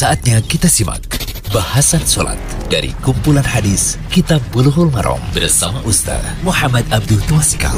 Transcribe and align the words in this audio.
Saatnya 0.00 0.40
kita 0.40 0.64
simak 0.64 1.04
bahasan 1.52 2.00
sholat 2.08 2.40
dari 2.72 2.88
kumpulan 3.04 3.44
hadis 3.44 4.00
Kitab 4.08 4.40
Bulughul 4.48 4.88
Maram 4.88 5.20
bersama 5.36 5.76
Ustaz 5.84 6.24
Muhammad 6.40 6.88
Abdul 6.88 7.20
Tuasikal. 7.28 7.76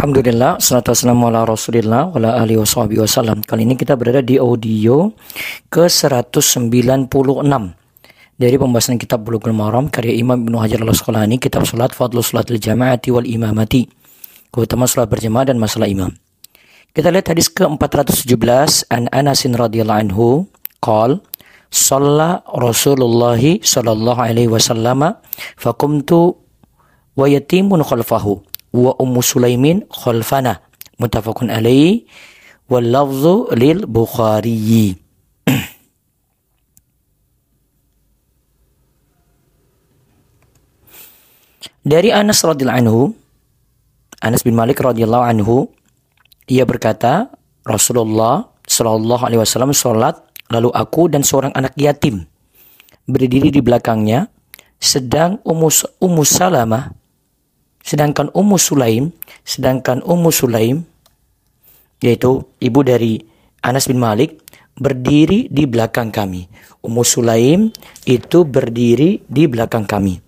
Alhamdulillah, 0.00 0.64
salatu 0.64 0.96
wassalamu 0.96 1.28
ala 1.28 1.44
rasulillah 1.44 2.08
wa 2.08 2.16
ala 2.16 2.40
alihi 2.40 2.56
wasallam. 2.56 3.44
Kali 3.44 3.68
ini 3.68 3.76
kita 3.76 4.00
berada 4.00 4.24
di 4.24 4.40
audio 4.40 5.12
ke-196 5.68 7.12
dari 8.40 8.56
pembahasan 8.56 8.96
kitab 8.96 9.28
Bulughul 9.28 9.52
Maram 9.52 9.92
karya 9.92 10.16
Imam 10.16 10.40
Ibnu 10.40 10.56
Hajar 10.56 10.88
al-Asqalani, 10.88 11.36
kitab 11.36 11.68
salat 11.68 11.92
Fadlu 11.92 12.24
Salatil 12.24 12.56
Jama'ati 12.56 13.12
wal 13.12 13.28
Imamati. 13.28 13.84
Keutamaan 14.48 14.88
salat 14.88 15.12
berjamaah 15.12 15.52
dan 15.52 15.60
masalah 15.60 15.84
imam. 15.84 16.16
Kita 16.96 17.12
lihat 17.12 17.30
hadis 17.30 17.52
ke-417 17.52 18.88
an 18.90 19.06
Anasin 19.12 19.54
radhiyallahu 19.54 20.02
anhu 20.08 20.26
qol 20.80 21.20
Shalla 21.68 22.40
Rasulullah 22.48 23.36
sallallahu 23.36 24.16
alaihi 24.16 24.48
wasallam 24.48 25.20
faqumtu 25.60 26.40
wa 27.12 27.28
yatimun 27.28 27.84
khalfahu 27.84 28.40
wa 28.72 28.96
ummu 28.96 29.20
Sulaimin 29.20 29.84
khalfana. 29.92 30.64
Muttafaqun 30.96 31.52
alaihi. 31.52 32.08
Wal 32.68 32.88
lafzu 32.88 33.52
lil 33.56 33.84
Bukhari. 33.88 34.96
Dari 41.88 42.12
Anas 42.12 42.44
radhiyallahu 42.44 42.80
anhu 42.84 43.16
Anas 44.20 44.44
bin 44.44 44.52
Malik 44.52 44.76
radhiyallahu 44.84 45.24
anhu 45.24 45.72
ia 46.48 46.64
berkata, 46.64 47.28
Rasulullah 47.62 48.48
Shallallahu 48.64 49.22
Alaihi 49.28 49.40
Wasallam 49.40 49.76
sholat, 49.76 50.16
lalu 50.48 50.72
aku 50.72 51.12
dan 51.12 51.20
seorang 51.20 51.52
anak 51.52 51.76
yatim 51.76 52.24
berdiri 53.08 53.48
di 53.48 53.60
belakangnya, 53.64 54.28
sedang 54.76 55.40
Ummu, 55.44 55.68
Ummu 56.00 56.22
Salamah, 56.28 56.92
sedangkan 57.80 58.28
Ummu 58.36 58.56
Sulaim, 58.60 59.12
sedangkan 59.42 60.04
Ummu 60.04 60.28
Sulaim, 60.28 60.84
yaitu 62.04 62.44
ibu 62.60 62.80
dari 62.84 63.20
Anas 63.64 63.88
bin 63.88 63.96
Malik, 63.98 64.44
berdiri 64.76 65.48
di 65.50 65.64
belakang 65.64 66.12
kami. 66.12 66.46
Ummu 66.84 67.02
Sulaim 67.02 67.72
itu 68.04 68.44
berdiri 68.44 69.24
di 69.26 69.44
belakang 69.48 69.88
kami. 69.88 70.27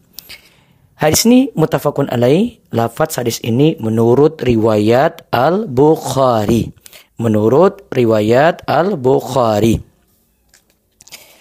Hadis 1.01 1.25
ini 1.25 1.49
mutafakun 1.57 2.13
alaih. 2.13 2.61
Lafaz 2.77 3.17
hadis 3.17 3.41
ini 3.41 3.73
menurut 3.81 4.37
riwayat 4.45 5.25
Al-Bukhari. 5.33 6.77
Menurut 7.17 7.89
riwayat 7.89 8.61
Al-Bukhari. 8.69 9.81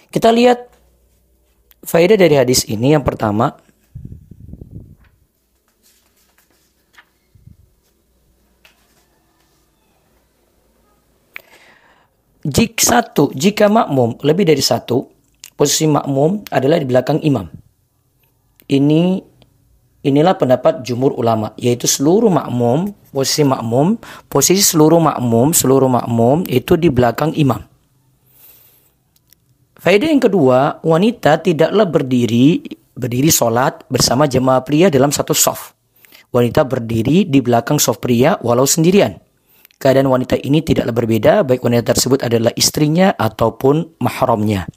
Kita 0.08 0.32
lihat 0.32 0.64
faedah 1.84 2.16
dari 2.16 2.40
hadis 2.40 2.64
ini 2.72 2.96
yang 2.96 3.04
pertama. 3.04 3.52
Jika 12.48 12.80
satu, 12.80 13.28
jika 13.36 13.68
makmum 13.68 14.16
lebih 14.24 14.48
dari 14.48 14.64
satu, 14.64 15.04
posisi 15.52 15.84
makmum 15.84 16.48
adalah 16.48 16.80
di 16.80 16.88
belakang 16.88 17.20
imam. 17.20 17.44
Ini 18.64 19.29
Inilah 20.00 20.32
pendapat 20.32 20.80
jumhur 20.80 21.12
ulama, 21.12 21.52
yaitu 21.60 21.84
seluruh 21.84 22.32
makmum, 22.32 22.96
posisi 23.12 23.44
makmum, 23.44 24.00
posisi 24.32 24.64
seluruh 24.64 24.96
makmum, 24.96 25.52
seluruh 25.52 25.92
makmum 25.92 26.48
itu 26.48 26.80
di 26.80 26.88
belakang 26.88 27.36
imam. 27.36 27.60
Faedah 29.76 30.08
yang 30.08 30.24
kedua, 30.24 30.80
wanita 30.80 31.40
tidaklah 31.44 31.84
berdiri 31.84 32.64
berdiri 32.96 33.32
sholat 33.32 33.84
bersama 33.88 34.28
jemaah 34.28 34.60
pria 34.60 34.92
dalam 34.92 35.08
satu 35.08 35.32
soft. 35.32 35.76
Wanita 36.32 36.68
berdiri 36.68 37.24
di 37.24 37.40
belakang 37.40 37.80
soft 37.80 38.04
pria 38.04 38.36
walau 38.44 38.68
sendirian. 38.68 39.16
Keadaan 39.80 40.12
wanita 40.12 40.36
ini 40.36 40.60
tidaklah 40.60 40.92
berbeda, 40.92 41.32
baik 41.44 41.64
wanita 41.64 41.96
tersebut 41.96 42.20
adalah 42.20 42.52
istrinya 42.52 43.16
ataupun 43.16 43.96
mahramnya. 44.04 44.68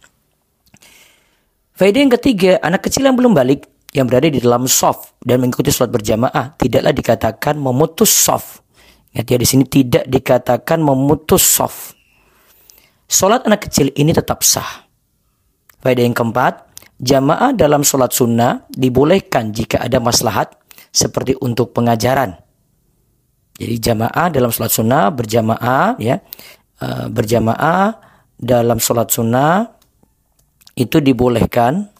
Faedah 1.75 1.99
yang 1.99 2.13
ketiga, 2.15 2.63
anak 2.63 2.87
kecil 2.87 3.03
yang 3.03 3.19
belum 3.19 3.35
balik 3.35 3.67
yang 3.93 4.09
berada 4.09 4.25
di 4.25 4.41
dalam 4.41 4.65
soft 4.65 5.13
dan 5.21 5.37
mengikuti 5.37 5.69
sholat 5.69 5.93
berjamaah 5.93 6.57
tidaklah 6.57 6.93
dikatakan 6.93 7.55
memutus 7.61 8.09
soft. 8.09 8.65
Ingat 9.13 9.29
ya 9.29 9.37
di 9.37 9.47
sini 9.47 9.63
tidak 9.69 10.09
dikatakan 10.09 10.81
memutus 10.81 11.45
soft. 11.45 11.93
Sholat 13.05 13.45
anak 13.45 13.69
kecil 13.69 13.93
ini 13.93 14.09
tetap 14.09 14.41
sah. 14.41 14.89
Faedah 15.85 16.01
yang 16.01 16.17
keempat, 16.17 16.73
jamaah 16.97 17.53
dalam 17.53 17.85
sholat 17.85 18.09
sunnah 18.09 18.65
dibolehkan 18.73 19.53
jika 19.53 19.85
ada 19.85 20.01
maslahat 20.01 20.57
seperti 20.89 21.37
untuk 21.37 21.77
pengajaran. 21.77 22.33
Jadi 23.53 23.77
jamaah 23.77 24.33
dalam 24.33 24.49
sholat 24.49 24.73
sunnah 24.73 25.13
berjamaah 25.13 26.01
ya 26.01 26.17
eh, 26.81 27.05
berjamaah 27.13 28.01
dalam 28.33 28.81
sholat 28.81 29.13
sunnah 29.13 29.69
itu 30.73 30.97
dibolehkan 30.97 31.92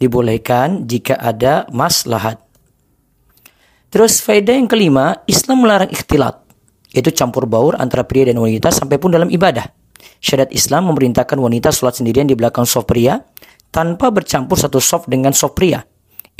dibolehkan 0.00 0.88
jika 0.88 1.14
ada 1.20 1.68
maslahat. 1.70 2.40
Terus 3.92 4.24
faedah 4.24 4.56
yang 4.56 4.70
kelima, 4.70 5.20
Islam 5.28 5.66
melarang 5.66 5.90
ikhtilat, 5.92 6.40
yaitu 6.94 7.12
campur 7.12 7.44
baur 7.44 7.76
antara 7.76 8.06
pria 8.06 8.24
dan 8.24 8.40
wanita 8.40 8.72
sampai 8.72 8.96
pun 8.96 9.12
dalam 9.12 9.28
ibadah. 9.28 9.68
Syariat 10.22 10.48
Islam 10.48 10.88
memerintahkan 10.88 11.36
wanita 11.36 11.68
sholat 11.74 12.00
sendirian 12.00 12.24
di 12.24 12.32
belakang 12.32 12.64
soft 12.64 12.88
pria 12.88 13.20
tanpa 13.68 14.08
bercampur 14.08 14.56
satu 14.56 14.80
soft 14.80 15.10
dengan 15.10 15.36
soft 15.36 15.58
pria. 15.58 15.84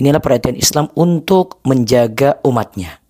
Inilah 0.00 0.22
perhatian 0.22 0.56
Islam 0.56 0.88
untuk 0.97 1.60
menjaga 1.69 2.41
umatnya. 2.47 3.03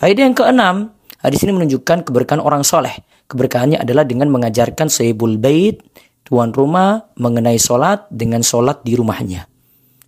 Faedah 0.00 0.22
yang 0.26 0.34
keenam, 0.34 0.76
hadis 1.22 1.46
ini 1.46 1.54
menunjukkan 1.54 2.08
keberkahan 2.08 2.42
orang 2.42 2.66
soleh. 2.66 3.04
Keberkahannya 3.30 3.78
adalah 3.78 4.02
dengan 4.02 4.26
mengajarkan 4.32 4.90
sahibul 4.90 5.38
bait, 5.38 5.78
tuan 6.26 6.50
rumah, 6.50 7.12
mengenai 7.20 7.60
sholat 7.60 8.08
dengan 8.10 8.42
sholat 8.42 8.82
di 8.82 8.98
rumahnya. 8.98 9.51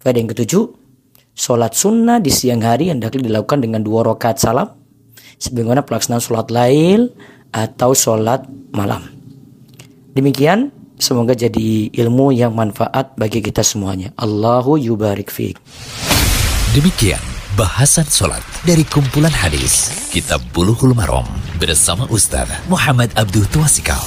Faedah 0.05 0.21
yang 0.21 0.29
ketujuh, 0.37 0.69
sholat 1.33 1.73
sunnah 1.73 2.21
di 2.21 2.29
siang 2.29 2.61
hari 2.61 2.93
hendaknya 2.93 3.25
dilakukan 3.25 3.65
dengan 3.65 3.81
dua 3.81 4.05
rakaat 4.05 4.37
salam, 4.37 4.69
sebagaimana 5.41 5.81
pelaksanaan 5.81 6.21
sholat 6.21 6.53
lail 6.53 7.09
atau 7.49 7.97
sholat 7.97 8.45
malam. 8.77 9.01
Demikian, 10.13 10.69
semoga 11.01 11.33
jadi 11.33 11.89
ilmu 11.89 12.37
yang 12.37 12.53
manfaat 12.53 13.17
bagi 13.17 13.41
kita 13.41 13.65
semuanya. 13.65 14.13
Allahu 14.21 14.77
yubarik 14.77 15.33
fiqh. 15.33 15.57
Demikian 16.77 17.23
bahasan 17.57 18.05
sholat 18.05 18.45
dari 18.67 18.85
kumpulan 18.85 19.33
hadis 19.33 19.89
Kitab 20.13 20.45
Bulughul 20.53 20.93
Maram 20.93 21.25
bersama 21.57 22.05
Ustaz 22.13 22.51
Muhammad 22.69 23.09
Abdul 23.17 23.49
Tuasikal. 23.49 24.05